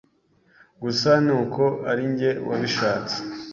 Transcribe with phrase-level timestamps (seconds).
[0.83, 3.17] Gusa ni uko ari njye wabishatse,